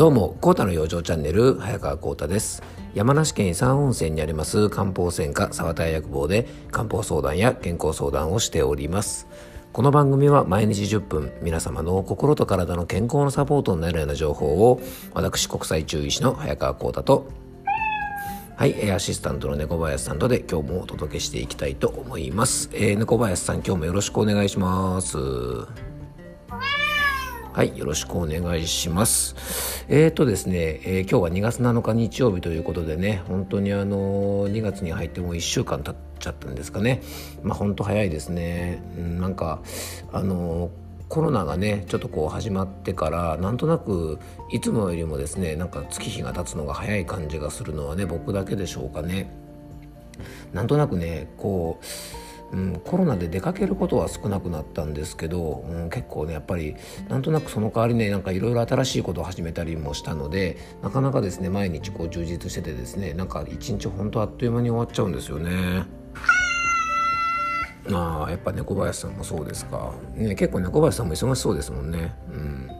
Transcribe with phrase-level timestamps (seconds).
[0.00, 2.62] どうも、コータの養生チャンネル、早川コータです。
[2.94, 9.28] 山梨県伊山温泉にあります漢方専科沢田薬房で漢方相談や健康相談をしております。
[9.74, 14.80] この番組は毎日10分、皆様の心と体の健康のサポートになるような情報を、
[15.12, 17.28] 私国際中医師の早川コータと、
[18.56, 22.70] はい、アシスタントの猫林さんとで今日もお届けしていきたいと思います。
[22.72, 25.18] えー、猫林さん、今日もよろしくお願いします。
[27.60, 29.84] はい、よろしくお願いします。
[29.86, 37.02] えーとですね、えー、今日は2月7日日曜日ということでね、本当にあの2月に入ってもう1週間経っちゃったんですかね。
[37.42, 38.82] まあ本当早いですね。
[38.96, 39.60] うん、なんか
[40.10, 40.70] あの
[41.10, 44.18] コロナがねちょっとこう始まってからなんとなく
[44.50, 49.30] いつもよりもですねなんか月日が経つのが早い感じがするのはね僕だけでしょうかね。
[50.54, 51.84] なんとなくねこう
[52.52, 56.76] うん、コロナで出かけることは少なくなったんですけど、うん、結構ねやっぱり
[57.08, 65.84] なんとなくその代わりねなんかいろいろ新しいことを始めたりもしたのでなかなかですね毎日こう充実しててですねなんか一日本当あっという間に終わっちゃうんですよね。
[67.92, 72.14] ああやっぱ猫林さんもそうですか、ね、結構猫林さんも忙しそうですもんね。
[72.28, 72.79] うん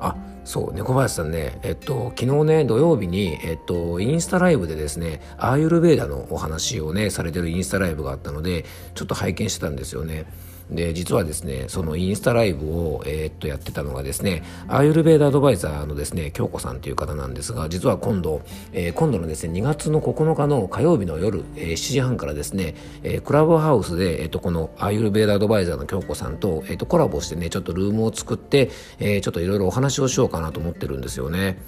[0.00, 10.24] あそう猫林さんねえっと昨日ね土曜日にえっとインスタライブでですねアーユルベーダのお話をねされてるインスタライブがあったのでちょっと拝見してたんですよね。
[10.70, 31.58] で実はですねそのインスタライブを、えー、っとやってたのがですねアーユルベーダアドバイザーのですね京子さんという方なんですが実は今度、えー、今度のですね2月の9日の火曜日の夜、えー、7時半からですね、えー、クラブハウスで、えー、っとこのアーユルベーダアドバイザーの京子さんと,、えー、っとコラボしてねちょっとルームを作って、えー、ちょっといろいろお話をしようかなと思ってるんですよね。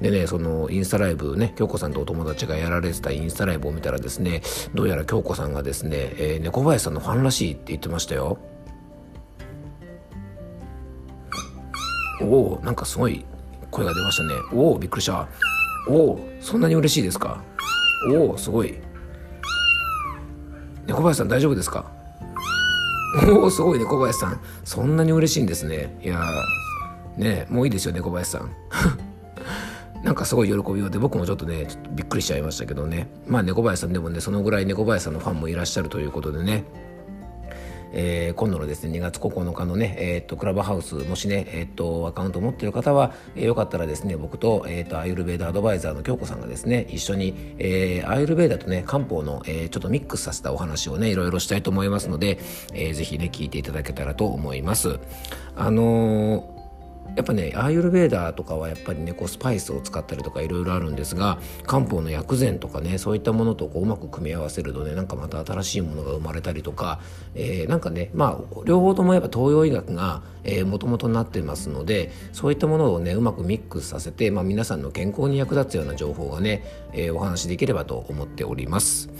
[0.00, 4.40] でね、そのインスタライブね、京子さんとお友達がやられてたインスタライブを見たらですね、
[4.74, 8.38] どうやら京子さんがですね、えー、猫林さんのファンらしいって言ってましたよ。
[12.22, 13.24] おおなんかすごい
[13.70, 14.34] 声が出ましたね。
[14.52, 15.28] おおびっくりした。
[15.88, 17.42] おおそんなに嬉しいですか？
[18.10, 18.78] おおすごい。
[20.86, 21.90] 猫林さん大丈夫ですか？
[23.28, 24.40] おおすごい猫林さん。
[24.64, 25.98] そんなに嬉しいんですね。
[26.02, 26.22] いや
[27.16, 28.50] ねもういいですよ猫林さん。
[30.10, 33.06] なんかすごい喜びようで僕もちょっとねちょっとびっくりしちゃいましたけどね。
[33.28, 36.64] まあ猫林さんでもねそのぐらい猫林さんのファンもいらっしゃるということでね。
[37.92, 52.40] えー、今度のですね2月9日のね、えー、っとクラブハウスもしね、えー、っとアカウント持ってる方は、えー、よかったらですね僕と,、え、っとアイルベーダアドバイザーの京子さんがですね一緒に、えー、アイルベーダとね漢方の、え、ちょっとミックスさせたお話をねいろいろしたいと思いますので、
[52.74, 54.98] えー、ぜひね聞いていただけたらと思います。
[55.54, 56.59] あの
[57.16, 67.00] やっぱねアーユルベーダーとかはやっぱりねこうスパイスを使ったりとかいろいろあるんですが漢方の薬膳とかねそういったものとこううまく組み合わせるとねなんかまた新しいものが生まれたりとか、
[67.34, 70.22] えー、なんかねまあ両方ともやっぱ東洋医学が
[70.66, 79.10] もともとなってますのでそういったものをねうまくミックスさせて、まあ、皆さんの健康に役立つような情報がね、えー、お話しできればと思っております。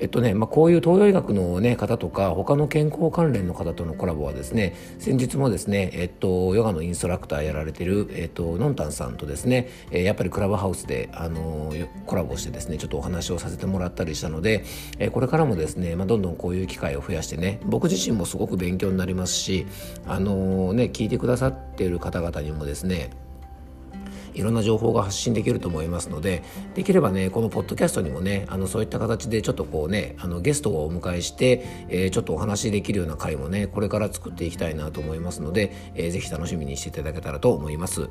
[0.00, 11.72] えっとね、まあ、こういう東洋医学の、ね、方とか他の健康関連の方とのコラボはですね先日もですね、えっと、ヨガのインストラクターやられてる、えっと、のんたんさんとですね、え、やっぱりクラブハウスで、あの
[12.06, 14.64] コラボしてですねちょっとお話をさせてもらったりしたので、
[14.98, 19.66] え、これからもですね、まあ、どんどんこういう機会を増やしてね僕自身もすごく勉強になりますし、
[20.06, 23.10] あのね、聞いてくださっている方々にもですね
[24.34, 26.42] いろんな情報が発信できると思いますので
[26.74, 38.08] できればねこのポッドキャストにもねあのそういった形でちょっとこうねあのゲストをお迎えして、えー、ちょっとお話しできるような回もねこれから作っていきたいなと思いますので、えー、ぜひ楽しみにしていただけたらと思います。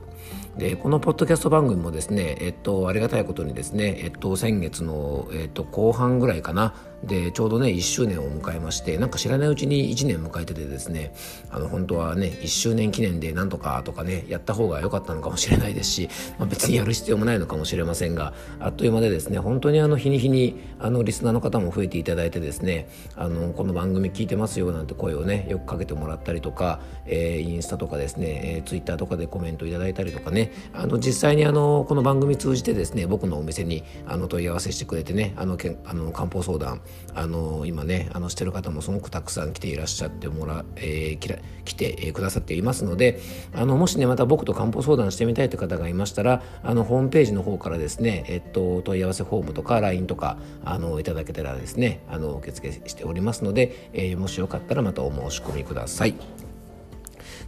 [0.58, 11.14] でこのポッドキャスト番組もですねえっとありがたいことにですねえっと先月の、えっと、後半ぐらいかなでちょうどね1周年を迎えましてなんか知らないうちに1年迎えててですね
[11.50, 36.82] あの本当はね1周年記念でなんとかとかねやった方が良かったのかもしれないですし、まあ、別にやる必要もないのかもしれませんがあっという間でですね本当にあの日に日にあのリスナーの方も増えていただいてですねあのこの番組聞いてますよなんて声をねよくかけてもらったりとか、えー、インスタとかですね、えー、ツイッターとかでコメントいただいたりとかねあの実際にあのこの番組通じてですね僕のお店にあの問い合わせしてくれてねあのけあの漢方相談
[37.16, 43.20] あの今ねあのしてる方もすごくたくさん来ていらっしゃってもら、えー、来て、くださっていますので
[43.54, 56.49] あのもしねまた僕と漢方相談してみたいという方がいましたらあのホームページの方からですね、えっと、問い合わせフォームとか LINE とかあのいただけたらですねあの受付しておりますので、えー、もしよかったらまたお申し込みください。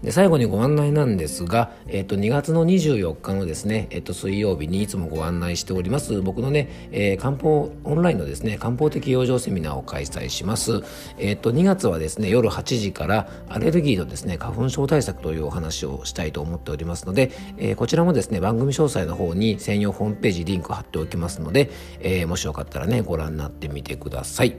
[0.03, 10.81] で最後にご案内なんですが、えっと、2月の24日のですね、えっと、水曜日にいつもご案内しております僕のね、えー、漢方オンラインのですね漢方的養生セミナーを開催します、
[11.17, 21.69] えっと、2月はですね夜8時からアレルギーのですね花粉症対策というお話をしたいと思っておりますので、えー、こちらもですね番組詳細の方に専用ホームページリンク貼っておきますので、
[21.99, 24.55] えー、もしよかったらねご覧になってみてください。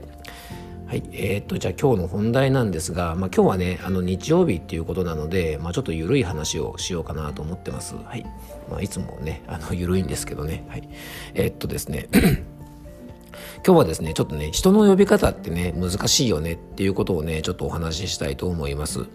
[0.93, 7.95] はい、えー、っとじゃあ今日の本題なんですが、まあ、今日はねあの日曜日っていうことなので、まあ、ちょっと緩い話をしようかなと思ってます。
[7.95, 8.23] はい、
[8.69, 10.63] まあ、いつもねあの緩いんですけどね。
[10.69, 10.87] はい、
[11.33, 12.09] えー、っとですね
[13.65, 19.07] 今日はですねちょっとね人の呼び方ってね難しいよねっていうことをねちょっとお話ししたいと思います。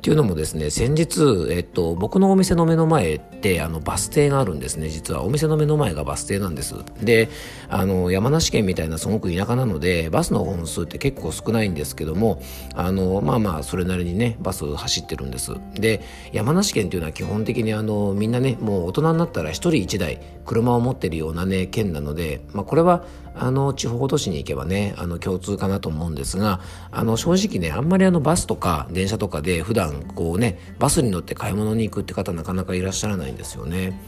[0.00, 5.22] っていうのもですね先日、えっと、僕のお店の目の前ってあのバス停があるんですね実は。
[5.22, 6.74] お店の目の前がバス停なんです。
[7.02, 7.28] で
[7.68, 12.40] あの山梨県みたいなすごく田舎なのでバスの本数って結構少ないんですけども
[12.74, 15.52] あのまあまあそれなりにねバス走ってるんです。
[15.74, 16.00] で
[16.32, 23.04] 山梨県っていうのは基本的にあのみんなねもう大人になったら1人1台車を持ってるようなね県なので、まあ、これは
[23.34, 26.60] あの地方都市に行けばねあの共通かなと思うんですが
[26.90, 34.00] あの正直ねあんまりあのバスとか電車とかで普段こうねバスに乗って買い物に行くって方なかなかいらっしゃらないんですよね。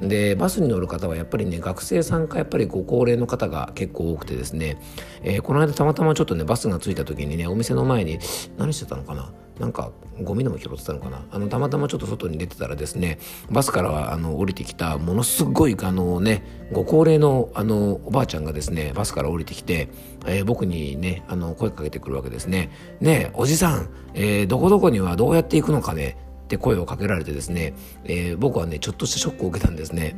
[0.00, 4.80] でバスに乗る方はやっぱりね学生さんかやっぱりご高齢の方が結構多くてですね、
[5.22, 8.18] えー、この間たまたまちょっとねバスが着いた時にねお店の前に
[8.56, 9.30] 何してたのかな？
[9.58, 9.92] なんか
[10.22, 11.24] ゴミでも拾ってたのかな？
[11.30, 13.18] あのたまたまちょっと外に出てたらですね
[13.50, 19.88] バスからはあの降りてきたものすごいあのねご高齢のあのおばあちゃんがですねバスから降りてきて、
[20.26, 22.70] えー、僕にねあの声かけてくるわけですね。
[23.00, 26.16] ねえおじさん、えー、どこどこにはどうやって行くのかね？
[26.44, 30.16] って声をかけられてですね、えー、僕はねちょっとしたショックを受けたんですね。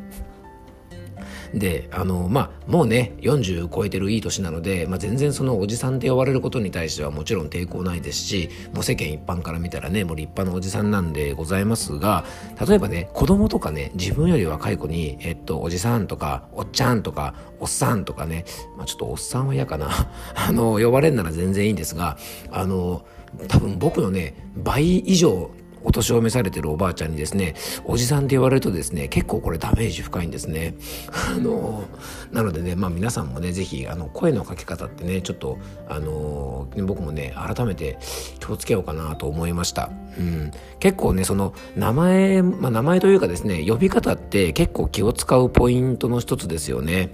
[1.54, 12.24] であのまあもうね40超えてるいい年なので、まあ、全然そのおじさんって呼ばれることに対してはもちろん抵抗ないですしもう世間一般から見たらねもう立派なおじさんなんでございますが
[12.66, 18.44] 例えばね子供とかね自分より若い子に、えっと、おじさんとかおっちゃんとかおっさんとかね、
[18.76, 19.90] まあ、ちょっとおっさんは嫌かな
[20.34, 22.16] あの呼ばれるなら全然いいんですが
[22.50, 23.04] あの
[23.48, 25.50] 多分僕のね倍以上
[25.84, 30.74] お年を召されてるおばあちゃんにですね、おじさんって言われるとですね、結構これダメージ深いんですね。
[31.12, 31.84] あの、
[32.32, 35.58] なのでね、まあ皆さんもね、ぜひ、あの、声のかけ方ってね、ちょっと、
[35.88, 37.98] あの、僕もね、改めて
[38.38, 39.90] 気をつけようかなと思いました。
[40.18, 40.50] うん。
[40.78, 47.10] 結構ね、その、名前、まあ名前というかですね、呼び方って結構気を使うポイントの一つですよね。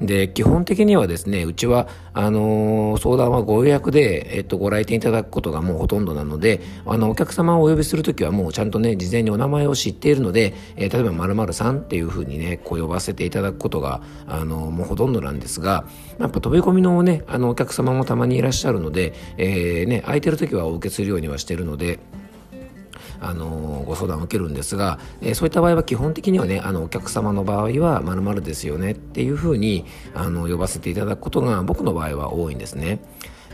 [0.00, 15.84] で、基本的にはですね、うちは、あのー、相談はご予約で、えっと、ご来店いただくことがもうほとんどなので、あの、お客様をお呼びするときはもうちゃんとね、事前にお名前を知っているので、えー、例えば〇〇さんっていうふうにね、こう呼ばせていただくことが、あのー、もうほとんどなんですが、
[16.18, 21.98] やっぱ飛び込みのね、あの、お客様もたまにいらっしゃるので、えー、ね、空いてるときはお受けするようにはしてるので、
[23.20, 33.00] あのご相談を受けるんですが、え、そういった場合は基本的にはねあのお客様の場合はまるですよねっていうふうにあの呼ばせていただくことが僕の場合は多いんですね。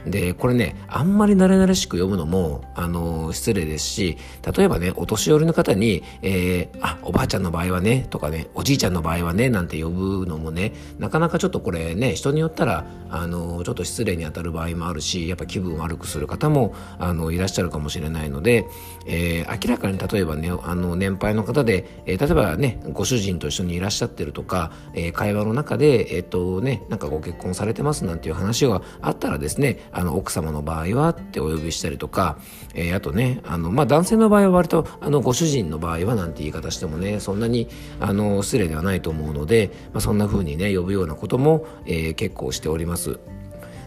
[0.06, 4.18] で、これね、あんまり慣れ慣れしく読むのも、あの、失礼ですし、
[4.56, 18.66] 例えばね、お年寄りの方に、えー、あ、おばあちゃんの場合はね、とかね、おじいちゃんの場合はね、なんて呼ぶのもね、なかなかちょっとこれね、人によったら、あの、ちょっと失礼に当たる場合もあるし、やっぱ気分悪くする方も、あの、いらっしゃるかもしれないので、
[19.06, 32.36] えー、明らかに例えばね、あの、年配の方で、えー、例えばね、ご主人と一緒にいらっしゃってるとか、えー、会話の中で、えっ、とね、なんかご結婚されてますなんていう話があったらですね、あの奥様の場合はってお呼びしたりとか、
[32.74, 37.68] えー、あとねあの、まあ、男性の場合は割とあのご主人の場合はなんて言い方してもねそんなに
[38.00, 43.18] あの失礼ではないと思うので、まあ、そんな風にね呼ぶようなことも、えー、結構しております。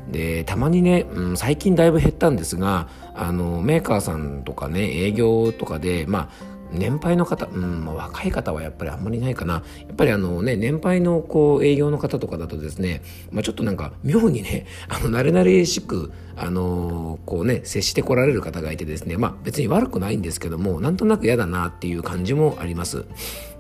[0.10, 9.56] でたまにね、うん、最近だいぶ減ったんですがあのメーカーさんとかね営業とかでまあ年配の方、うんまあ、若い方はやっぱりあんまりないかな。
[9.56, 9.62] や
[9.94, 23.06] っぱりあのね、年配のこう営業の方とかだとですね、まあ、ちょっとなんか妙にね、 あの、慣れ慣れしく、あのー、こうね、接してこられる方がいてですね、まあ別に悪くないんですけども、なんとなく嫌だなっていう感じもあります。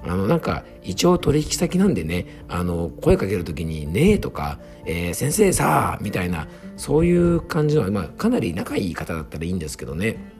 [0.05, 6.47] あの、なんか、一応取引先なんでね、あの、声かけるときに、ねえとか、えー、先生さあ、みたいな、
[6.77, 10.36] そういう感じの、まあかなり仲いい方だったらいいんですけどね。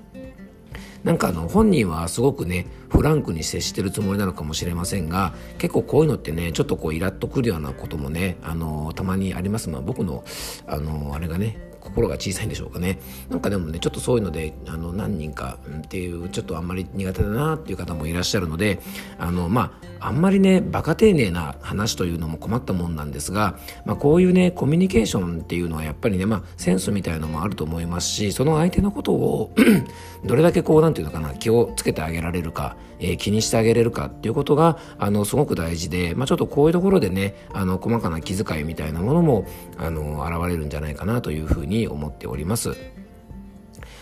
[1.07, 9.69] なんかあの本人はすごくねフランクに接してるつもりなのかもしれませんが結構こういうのってねちょっとこうイラッとくるようなこともねあのたまにあります。
[9.69, 10.25] まあ僕の
[10.67, 12.99] あのあれがね心が小さいんでしょうかね。
[13.29, 18.79] なんかでもねちょっとそういうのであの何人かっていうちょっとあんまり苦手だなっていう方もいらっしゃるので
[19.17, 29.53] あのまああんまりねバカ丁寧な話というのも困ったもんなんですが、まあ、こういうねコミュニケーションっていうのはやっぱりね、まあ、センスみたいのもあると思いますしその相手のことを
[30.25, 39.45] どれだけこうなんていうのかな気をつけてあげられるか、えー、気にしてあげれるかっていうことがあのすごく大事で、まあ、ちょっとこういうところでねあの細かな気遣いみたいなものも
[39.77, 42.96] あの現れるんじゃないかなというふうに思っております。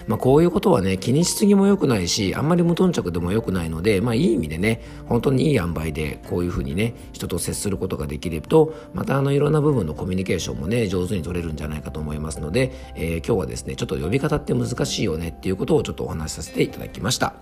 [0.08, 17.34] まあ、こういうことはね気にしすぎも良くないしあんまり無頓着でも良くないので、まあ、いい意味でね本当にいい塩梅でこういうふうにね人と接することができるとまたあのいろんな部分のコミュニケーションもね上手に取れるんじゃないかと思いますので、えー、今日はですねちょっと呼び方って難しいよねっていうことをちょっとお話しさせていただきました、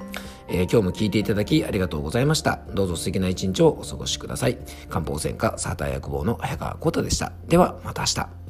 [0.47, 2.59] えー、今日も聞いていただきありがとうございました。
[2.73, 4.57] どうぞ素敵な一日をお過ごしください。
[4.89, 7.31] 漢方専科サーター薬房の早川浩太でした。
[7.47, 8.43] ではまた明日。